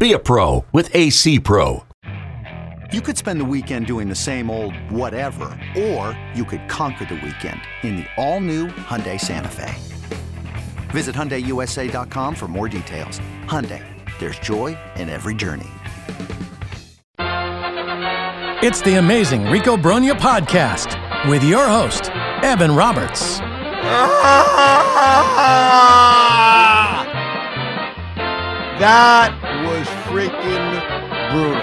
[0.00, 1.84] Be a pro with AC Pro.
[2.90, 7.16] You could spend the weekend doing the same old whatever, or you could conquer the
[7.16, 9.74] weekend in the all-new Hyundai Santa Fe.
[10.88, 13.20] Visit HyundaiUSA.com for more details.
[13.44, 13.84] Hyundai,
[14.18, 15.68] there's joy in every journey.
[18.62, 20.96] It's the amazing Rico Brogna podcast
[21.28, 22.08] with your host,
[22.42, 23.40] Evan Roberts.
[23.42, 24.30] Ah!
[28.78, 29.39] That
[29.80, 31.54] was freaking brutal.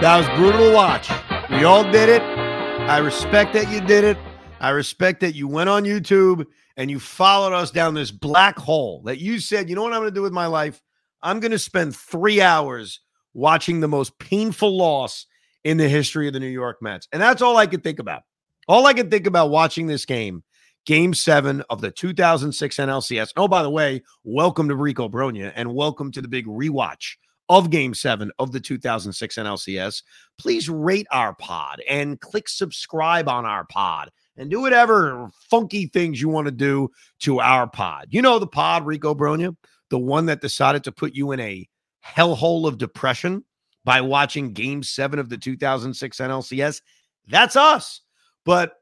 [0.00, 1.10] That was brutal to watch.
[1.50, 2.22] We all did it.
[2.22, 4.16] I respect that you did it.
[4.60, 9.02] I respect that you went on YouTube and you followed us down this black hole
[9.06, 10.80] that you said, you know what I'm going to do with my life?
[11.20, 13.00] I'm going to spend three hours
[13.34, 15.26] watching the most painful loss
[15.64, 17.08] in the history of the New York Mets.
[17.12, 18.22] And that's all I could think about.
[18.68, 20.44] All I could think about watching this game,
[20.86, 23.30] game seven of the 2006 NLCS.
[23.36, 27.16] Oh, by the way, welcome to Rico Brogna and welcome to the big rewatch
[27.48, 30.02] of game seven of the 2006 NLCS.
[30.38, 36.20] Please rate our pod and click subscribe on our pod and do whatever funky things
[36.20, 36.88] you want to do
[37.20, 38.06] to our pod.
[38.10, 39.56] You know, the pod, Rico Brogna,
[39.90, 41.68] the one that decided to put you in a
[42.04, 43.44] hellhole of depression
[43.84, 46.80] by watching game seven of the 2006 NLCS.
[47.28, 48.00] That's us.
[48.44, 48.74] But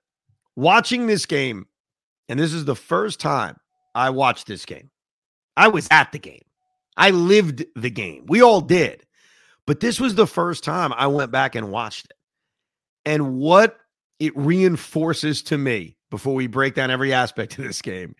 [0.57, 1.67] watching this game,
[2.29, 3.57] and this is the first time
[3.95, 4.91] I watched this game,
[5.57, 6.43] I was at the game.
[7.01, 8.27] I lived the game.
[8.29, 9.07] We all did.
[9.67, 12.17] But this was the first time I went back and watched it.
[13.07, 13.79] And what
[14.19, 18.15] it reinforces to me before we break down every aspect of this game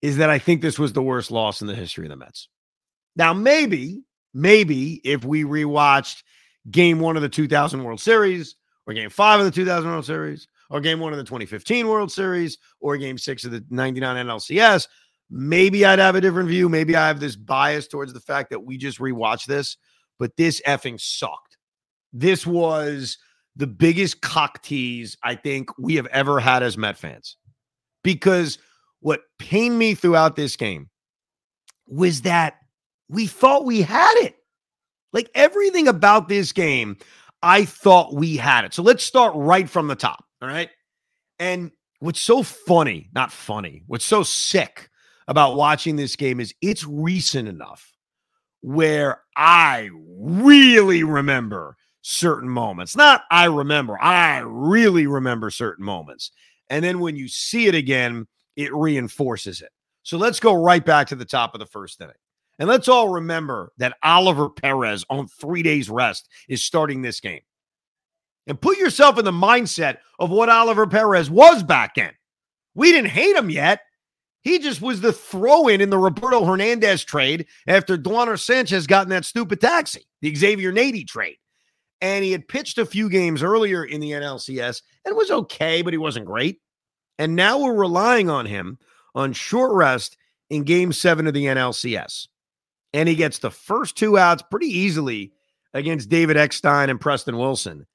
[0.00, 2.48] is that I think this was the worst loss in the history of the Mets.
[3.16, 6.22] Now, maybe, maybe if we rewatched
[6.70, 8.54] game one of the 2000 World Series
[8.86, 12.12] or game five of the 2000 World Series or game one of the 2015 World
[12.12, 14.86] Series or game six of the 99 NLCS,
[15.30, 16.68] maybe I'd have a different view.
[16.68, 19.76] Maybe I have this bias towards the fact that we just rewatched this,
[20.18, 21.56] but this effing sucked.
[22.12, 23.18] This was
[23.56, 27.36] the biggest cock tease I think we have ever had as Met fans.
[28.02, 28.58] Because
[29.00, 30.88] what pained me throughout this game
[31.86, 32.54] was that
[33.08, 34.36] we thought we had it.
[35.12, 36.96] Like everything about this game,
[37.42, 38.74] I thought we had it.
[38.74, 40.24] So let's start right from the top.
[40.40, 40.70] All right.
[41.38, 44.89] And what's so funny, not funny, what's so sick
[45.28, 47.92] about watching this game is it's recent enough
[48.62, 52.96] where I really remember certain moments.
[52.96, 56.32] Not I remember, I really remember certain moments.
[56.68, 58.26] And then when you see it again,
[58.56, 59.70] it reinforces it.
[60.02, 62.14] So let's go right back to the top of the first inning.
[62.58, 67.40] And let's all remember that Oliver Perez on three days rest is starting this game.
[68.46, 72.12] And put yourself in the mindset of what Oliver Perez was back then.
[72.74, 73.80] We didn't hate him yet.
[74.42, 79.04] He just was the throw in in the Roberto Hernandez trade after Duaner Sanchez got
[79.04, 81.36] in that stupid taxi, the Xavier Nady trade.
[82.00, 85.92] And he had pitched a few games earlier in the NLCS and was okay, but
[85.92, 86.60] he wasn't great.
[87.18, 88.78] And now we're relying on him
[89.14, 90.16] on short rest
[90.48, 92.28] in game seven of the NLCS.
[92.94, 95.32] And he gets the first two outs pretty easily
[95.74, 97.86] against David Eckstein and Preston Wilson.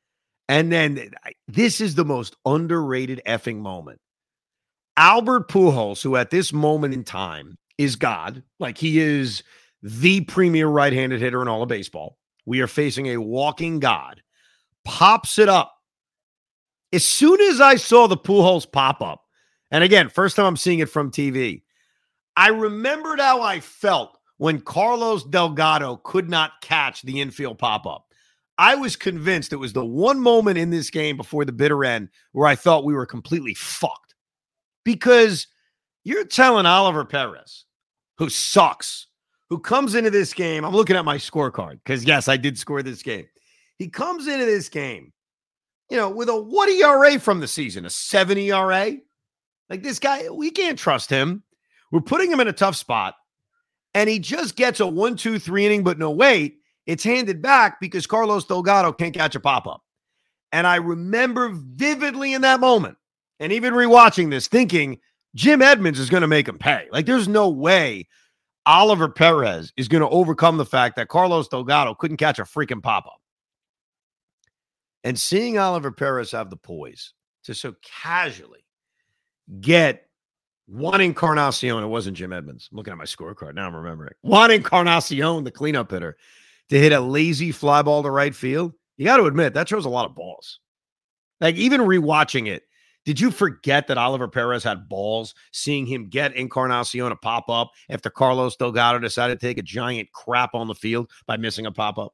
[0.48, 1.10] And then
[1.48, 4.00] this is the most underrated effing moment.
[4.98, 9.44] Albert Pujols, who at this moment in time is God, like he is
[9.82, 12.18] the premier right handed hitter in all of baseball.
[12.46, 14.22] We are facing a walking God.
[14.84, 15.74] Pops it up.
[16.94, 19.24] As soon as I saw the Pujols pop up,
[19.72, 21.64] and again, first time I'm seeing it from TV,
[22.38, 28.06] I remembered how I felt when Carlos Delgado could not catch the infield pop up.
[28.58, 32.10] I was convinced it was the one moment in this game before the bitter end
[32.32, 34.15] where I thought we were completely fucked.
[34.86, 35.48] Because
[36.06, 37.66] you're telling Oliver Perez,
[38.18, 39.08] who sucks,
[39.50, 40.64] who comes into this game.
[40.64, 43.28] I'm looking at my scorecard because, yes, I did score this game.
[43.78, 45.12] He comes into this game,
[45.90, 47.86] you know, with a what ERA from the season?
[47.86, 48.94] A 7 ERA?
[49.70, 51.44] Like this guy, we can't trust him.
[51.92, 53.16] We're putting him in a tough spot.
[53.94, 56.60] And he just gets a one, two, three inning, but no wait.
[56.86, 59.82] It's handed back because Carlos Delgado can't catch a pop up.
[60.52, 62.98] And I remember vividly in that moment,
[63.40, 65.00] and even rewatching this, thinking
[65.36, 66.88] Jim Edmonds is going to make him pay.
[66.92, 68.08] Like, there's no way
[68.66, 72.82] Oliver Perez is going to overcome the fact that Carlos Delgado couldn't catch a freaking
[72.82, 73.22] pop up.
[75.04, 78.66] And seeing Oliver Perez have the poise to so casually
[79.62, 80.08] get
[80.68, 82.70] Juan Encarnacion, it wasn't Jim Edmonds.
[82.72, 83.68] I'm looking at my scorecard now.
[83.68, 86.18] I'm remembering Juan Encarnacion, the cleanup hitter,
[86.70, 88.74] to hit a lazy fly ball to right field.
[88.98, 90.60] You got to admit that shows a lot of balls.
[91.40, 92.64] Like even rewatching it,
[93.06, 95.36] did you forget that Oliver Perez had balls?
[95.52, 100.12] Seeing him get Encarnacion to pop up after Carlos Delgado decided to take a giant
[100.12, 102.14] crap on the field by missing a pop up.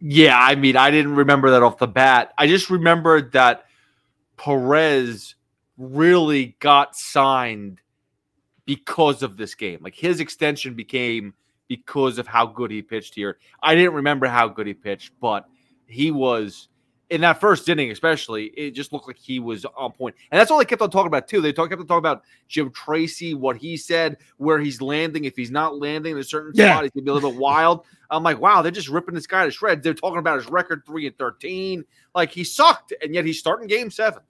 [0.00, 2.32] Yeah, I mean, I didn't remember that off the bat.
[2.38, 3.66] I just remembered that
[4.38, 5.34] Perez
[5.76, 7.80] really got signed
[8.64, 9.80] because of this game.
[9.82, 11.34] Like his extension became
[11.68, 13.36] because of how good he pitched here.
[13.62, 15.44] I didn't remember how good he pitched, but
[15.86, 16.69] he was
[17.10, 20.14] in that first inning, especially, it just looked like he was on point.
[20.30, 21.40] And that's all they kept on talking about, too.
[21.40, 25.24] They talk, kept on talking about Jim Tracy, what he said, where he's landing.
[25.24, 26.72] If he's not landing in a certain yeah.
[26.72, 27.84] spot, he's going to be a little bit wild.
[28.10, 29.82] I'm like, wow, they're just ripping this guy to shreds.
[29.82, 31.84] They're talking about his record 3 and 13.
[32.14, 34.22] Like, he sucked, and yet he's starting game seven.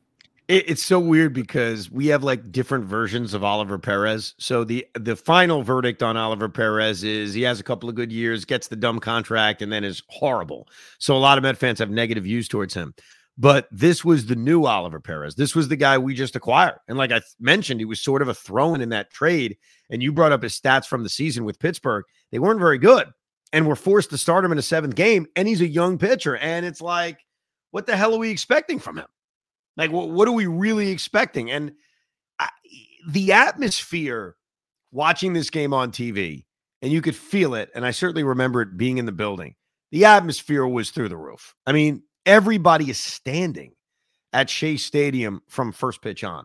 [0.51, 4.35] It, it's so weird because we have like different versions of Oliver Perez.
[4.39, 8.11] So the the final verdict on Oliver Perez is he has a couple of good
[8.11, 10.69] years, gets the dumb contract, and then is horrible.
[10.99, 12.95] So a lot of Met fans have negative views towards him.
[13.39, 15.37] But this was the new Oliver Perez.
[15.37, 16.81] This was the guy we just acquired.
[16.89, 19.57] And like I mentioned, he was sort of a throw in in that trade.
[19.89, 22.05] And you brought up his stats from the season with Pittsburgh.
[22.33, 23.07] They weren't very good.
[23.53, 25.27] And we're forced to start him in a seventh game.
[25.37, 26.37] And he's a young pitcher.
[26.37, 27.21] And it's like,
[27.71, 29.07] what the hell are we expecting from him?
[29.77, 31.51] Like, what, what are we really expecting?
[31.51, 31.73] And
[32.39, 32.49] I,
[33.09, 34.37] the atmosphere
[34.93, 36.45] watching this game on TV,
[36.83, 37.71] and you could feel it.
[37.75, 39.55] And I certainly remember it being in the building.
[39.93, 41.55] The atmosphere was through the roof.
[41.67, 43.73] I mean, everybody is standing
[44.33, 46.45] at Shea Stadium from first pitch on.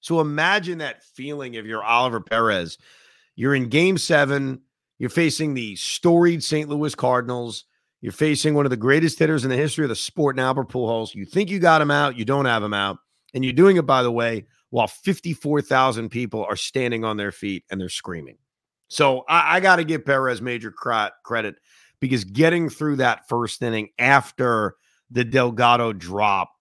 [0.00, 2.78] So imagine that feeling if you're Oliver Perez.
[3.36, 4.62] You're in game seven,
[4.98, 6.68] you're facing the storied St.
[6.68, 7.64] Louis Cardinals.
[8.00, 10.70] You're facing one of the greatest hitters in the history of the sport, now Albert
[10.70, 11.14] Pujols.
[11.14, 12.98] You think you got him out, you don't have him out,
[13.34, 17.64] and you're doing it by the way while 54,000 people are standing on their feet
[17.70, 18.38] and they're screaming.
[18.88, 21.56] So I, I got to give Perez major cr- credit
[22.00, 24.76] because getting through that first inning after
[25.10, 26.52] the Delgado drop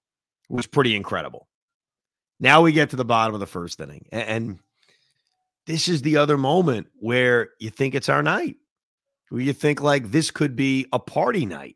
[0.50, 1.48] was pretty incredible.
[2.40, 4.60] Now we get to the bottom of the first inning, and, and
[5.66, 8.56] this is the other moment where you think it's our night
[9.30, 11.76] where you think like this could be a party night.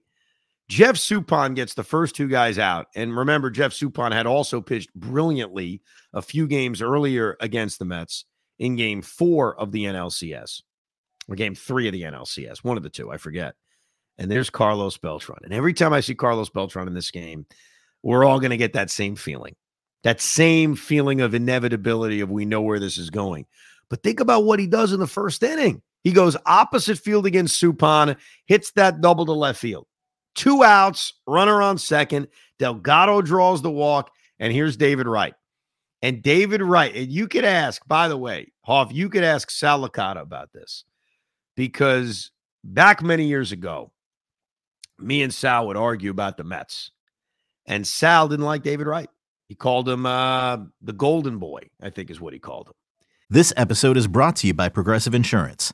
[0.69, 2.87] Jeff Suppan gets the first two guys out.
[2.95, 5.81] And remember, Jeff Suppan had also pitched brilliantly
[6.13, 8.25] a few games earlier against the Mets
[8.59, 10.61] in game four of the NLCS
[11.27, 13.55] or game three of the NLCS, one of the two, I forget.
[14.17, 15.39] And there's Carlos Beltran.
[15.43, 17.45] And every time I see Carlos Beltran in this game,
[18.03, 19.55] we're all going to get that same feeling,
[20.03, 23.45] that same feeling of inevitability of we know where this is going.
[23.89, 25.81] But think about what he does in the first inning.
[26.03, 29.87] He goes opposite field against Suppan, hits that double to left field.
[30.35, 32.27] Two outs, runner on second.
[32.59, 35.33] Delgado draws the walk, and here's David Wright.
[36.01, 39.87] And David Wright, and you could ask, by the way, Hoff, you could ask Sal
[39.87, 40.83] Licata about this
[41.55, 42.31] because
[42.63, 43.91] back many years ago,
[44.99, 46.91] me and Sal would argue about the Mets.
[47.65, 49.09] And Sal didn't like David Wright.
[49.47, 52.73] He called him uh, the Golden Boy, I think is what he called him.
[53.29, 55.73] This episode is brought to you by Progressive Insurance.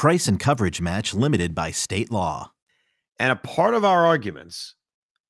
[0.00, 2.52] Price and coverage match limited by state law.
[3.18, 4.74] And a part of our arguments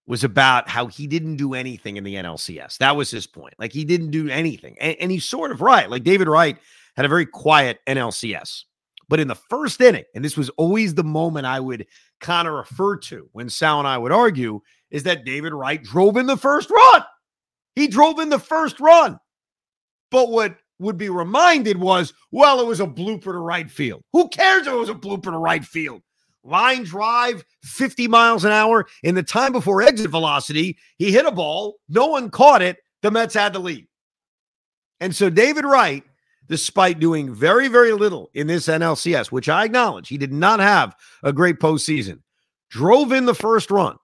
[0.07, 2.79] was about how he didn't do anything in the NLCS.
[2.79, 3.55] That was his point.
[3.59, 4.77] Like he didn't do anything.
[4.81, 5.91] And, and he's sort of right.
[5.91, 6.57] Like David Wright
[6.95, 8.63] had a very quiet NLCS.
[9.09, 11.89] But in the first inning, and this was always the moment I would
[12.21, 14.61] kind of refer to when Sal and I would argue,
[14.93, 17.03] is that David Wright drove in the first run.
[17.75, 19.19] He drove in the first run.
[20.13, 24.03] But what would be reminded was, well, it was a blooper to right field.
[24.13, 26.03] Who cares if it was a blooper to right field?
[26.43, 28.87] Line drive, 50 miles an hour.
[29.03, 31.77] In the time before exit velocity, he hit a ball.
[31.89, 32.79] No one caught it.
[33.03, 33.87] The Mets had the lead.
[35.01, 36.03] And so David Wright,
[36.49, 40.97] despite doing very, very little in this NLCS, which I acknowledge he did not have
[41.23, 42.21] a great postseason,
[42.71, 43.97] drove in the first run.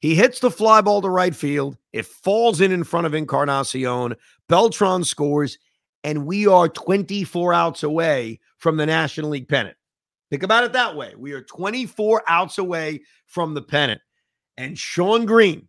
[0.00, 1.76] He hits the fly ball to right field.
[1.92, 4.14] It falls in in front of Encarnacion.
[4.48, 5.58] Beltran scores
[6.06, 9.76] and we are 24 outs away from the National League pennant.
[10.30, 11.12] Think about it that way.
[11.18, 14.00] We are 24 outs away from the pennant.
[14.56, 15.66] And Shawn Green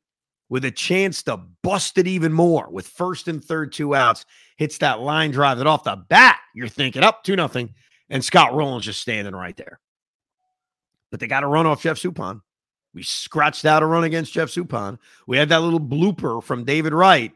[0.48, 4.26] with a chance to bust it even more with first and third two outs,
[4.58, 7.74] hits that line drive that off the bat, you're thinking up 2 nothing,
[8.12, 9.80] and Scott Rolen just standing right there.
[11.10, 12.42] But they got to run off Jeff Suppan.
[12.94, 15.00] We scratched out a run against Jeff Suppan.
[15.26, 17.34] We had that little blooper from David Wright.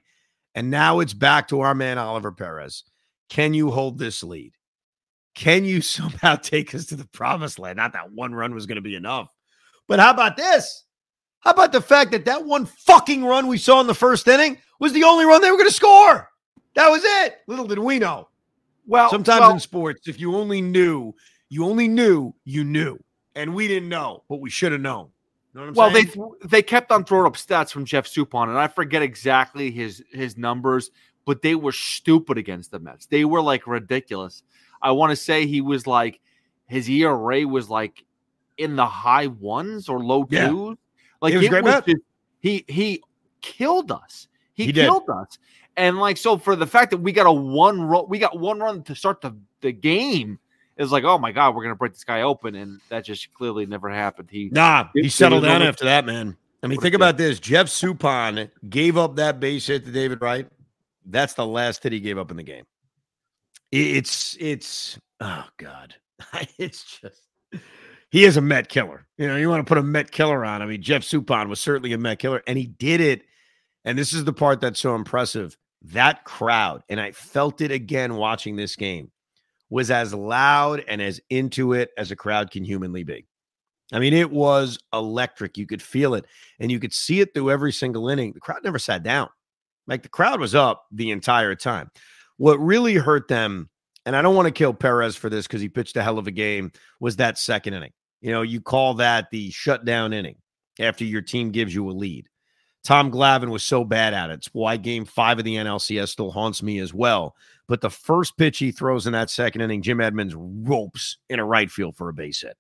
[0.54, 2.84] And now it's back to our man, Oliver Perez.
[3.32, 4.52] Can you hold this lead?
[5.36, 7.78] Can you somehow take us to the promised land?
[7.78, 9.34] Not that one run was going to be enough.
[9.88, 10.84] But how about this?
[11.40, 14.58] How about the fact that that one fucking run we saw in the first inning
[14.80, 16.30] was the only run they were going to score?
[16.76, 17.38] That was it.
[17.48, 18.28] Little did we know.
[18.86, 21.16] Well, sometimes well, in sports, if you only knew,
[21.50, 23.00] you only knew, you knew,
[23.36, 25.10] and we didn't know, but we should have known.
[25.54, 26.12] You know well, saying?
[26.42, 30.04] they they kept on throwing up stats from Jeff Suppan, and I forget exactly his
[30.12, 30.92] his numbers,
[31.26, 33.06] but they were stupid against the Mets.
[33.06, 34.44] They were like ridiculous.
[34.82, 36.20] I want to say he was like
[36.68, 38.04] his ERA was like
[38.58, 40.48] in the high ones or low yeah.
[40.48, 40.78] twos.
[41.22, 42.02] Like was it was just,
[42.40, 43.04] he he
[43.42, 44.28] killed us.
[44.54, 45.14] He, he killed did.
[45.14, 45.38] us.
[45.78, 48.60] And like so for the fact that we got a one run, we got one
[48.60, 50.40] run to start the, the game.
[50.78, 53.66] It's like, oh my god, we're gonna break this guy open, and that just clearly
[53.66, 54.30] never happened.
[54.32, 56.36] He nah, he settled down after that, man.
[56.64, 60.48] I mean, think about this: Jeff Suppan gave up that base hit to David Wright.
[61.06, 62.66] That's the last hit he gave up in the game.
[63.72, 65.96] It's it's oh god,
[66.58, 67.22] it's just
[68.12, 69.08] he is a Met killer.
[69.18, 70.62] You know, you want to put a Met killer on.
[70.62, 73.24] I mean, Jeff Suppan was certainly a Met killer, and he did it.
[73.86, 75.58] And this is the part that's so impressive.
[75.84, 79.12] That crowd, and I felt it again watching this game,
[79.70, 83.26] was as loud and as into it as a crowd can humanly be.
[83.94, 85.58] I mean, it was electric.
[85.58, 86.26] You could feel it,
[86.60, 88.34] and you could see it through every single inning.
[88.34, 89.30] The crowd never sat down.
[89.88, 91.90] Like the crowd was up the entire time.
[92.38, 93.70] What really hurt them,
[94.06, 96.28] and I don't want to kill Perez for this because he pitched a hell of
[96.28, 97.94] a game, was that second inning.
[98.22, 100.38] You know, you call that the shutdown inning
[100.80, 102.28] after your team gives you a lead.
[102.84, 104.34] Tom Glavine was so bad at it.
[104.34, 107.36] It's why game five of the NLCS still haunts me as well.
[107.68, 111.46] But the first pitch he throws in that second inning, Jim Edmonds ropes in a
[111.46, 112.58] right field for a base hit.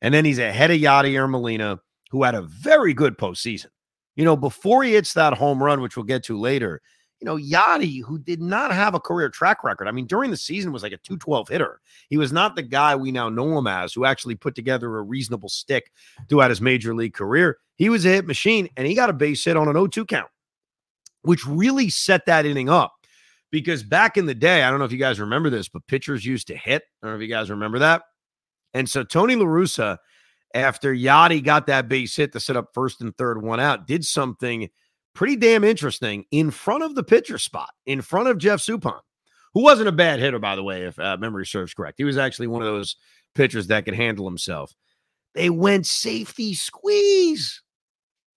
[0.00, 1.78] And then he's ahead of Yadier Molina,
[2.10, 3.68] who had a very good postseason.
[4.16, 6.80] You know, before he hits that home run, which we'll get to later,
[7.20, 9.88] you know, Yadi, who did not have a career track record.
[9.88, 11.80] I mean, during the season was like a 212 hitter.
[12.08, 15.02] He was not the guy we now know him as, who actually put together a
[15.02, 15.92] reasonable stick
[16.28, 17.58] throughout his major league career.
[17.76, 20.30] He was a hit machine and he got a base hit on an 0-2 count,
[21.22, 22.94] which really set that inning up.
[23.50, 26.24] Because back in the day, I don't know if you guys remember this, but pitchers
[26.24, 26.84] used to hit.
[27.02, 28.02] I don't know if you guys remember that.
[28.72, 29.98] And so Tony La Russa,
[30.54, 34.04] after Yadi got that base hit to set up first and third one out, did
[34.04, 34.68] something–
[35.14, 39.00] pretty damn interesting in front of the pitcher spot, in front of Jeff Suppan,
[39.54, 41.98] who wasn't a bad hitter, by the way, if uh, memory serves correct.
[41.98, 42.96] He was actually one of those
[43.34, 44.74] pitchers that could handle himself.
[45.34, 47.62] They went safety squeeze.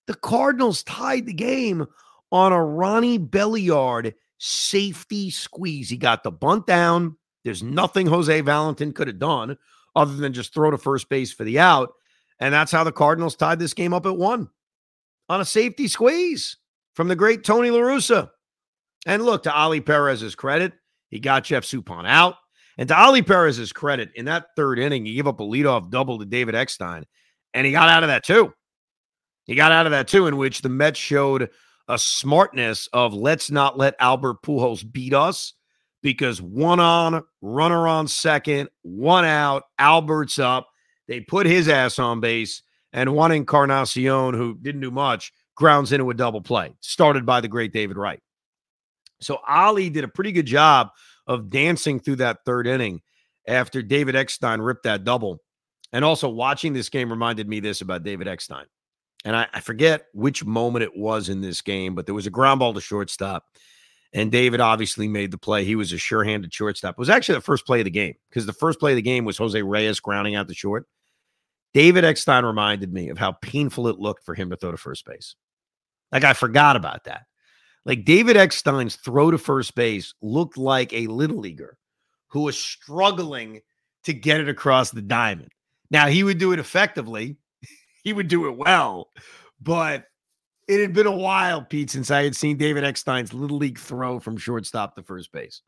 [0.08, 1.88] The Cardinals tied the game
[2.32, 5.89] on a Ronnie Belliard safety squeeze.
[5.89, 7.17] He got the bunt down.
[7.43, 9.58] There's nothing Jose Valentin could have done
[9.96, 11.93] other than just throw to first base for the out.
[12.43, 14.50] And that's how the Cardinals tied this game up at one
[15.29, 16.57] on a safety squeeze
[16.93, 18.31] from the great Tony La Russa.
[19.05, 20.73] And look, to Ollie Perez's credit,
[21.07, 22.35] he got Jeff Suppan out.
[22.77, 26.19] And to Ollie Perez's credit, in that third inning, he gave up a leadoff double
[26.19, 27.05] to David Eckstein,
[27.53, 28.53] and he got out of that too.
[29.45, 31.50] He got out of that too, in which the Mets showed
[31.88, 35.53] a smartness of let's not let Albert Pujols beat us
[36.01, 40.67] because one on, runner on second, one out, Albert's up.
[41.07, 46.10] They put his ass on base, and Juan Encarnacion, who didn't do much, grounds into
[46.10, 48.22] a double play, started by the great David Wright.
[49.22, 50.89] So Ollie did a pretty good job
[51.27, 53.01] of dancing through that third inning
[53.48, 55.39] after David Eckstein ripped that double.
[55.91, 58.65] And also watching this game reminded me this about David Eckstein.
[59.25, 62.31] And I, I forget which moment it was in this game, but there was a
[62.31, 63.45] ground ball to shortstop.
[64.13, 65.65] And David obviously made the play.
[65.65, 66.93] He was a sure handed shortstop.
[66.93, 69.01] It was actually the first play of the game because the first play of the
[69.01, 70.88] game was Jose Reyes grounding out the short.
[71.74, 75.05] David Eckstein reminded me of how painful it looked for him to throw to first
[75.05, 75.36] base.
[76.12, 77.24] Like I forgot about that.
[77.86, 81.77] Like David Eckstein's throw to first base looked like a little leaguer
[82.27, 83.62] who was struggling
[84.03, 85.50] to get it across the diamond.
[85.89, 87.38] Now he would do it effectively,
[88.03, 89.10] he would do it well,
[89.60, 90.05] but
[90.67, 94.20] it had been a while, Pete, since I had seen David Eckstein's little league throw
[94.20, 95.62] from shortstop to first base.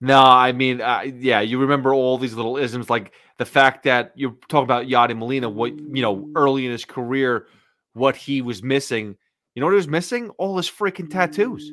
[0.00, 4.12] No, I mean, uh, yeah, you remember all these little isms, like the fact that
[4.16, 7.46] you're talking about Yadi Molina, what you know, early in his career
[7.94, 9.16] what he was missing.
[9.54, 10.30] You know what he was missing?
[10.38, 11.70] All his freaking tattoos.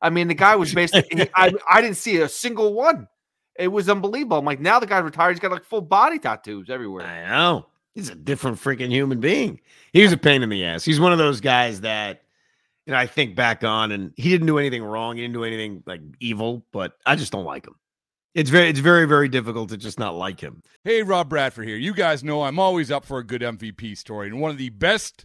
[0.00, 3.08] I mean, the guy was basically, I, I didn't see a single one.
[3.58, 4.38] It was unbelievable.
[4.38, 5.32] I'm like, now the guy retired.
[5.32, 7.06] He's got like full body tattoos everywhere.
[7.06, 7.66] I know.
[7.94, 9.60] He's a different freaking human being.
[9.92, 10.84] He was a pain in the ass.
[10.84, 12.22] He's one of those guys that
[12.86, 15.16] you know I think back on, and he didn't do anything wrong.
[15.16, 17.76] He didn't do anything like evil, but I just don't like him.
[18.34, 20.60] It's very, it's very, very difficult to just not like him.
[20.82, 21.76] Hey, Rob Bradford here.
[21.76, 24.70] You guys know I'm always up for a good MVP story, and one of the
[24.70, 25.24] best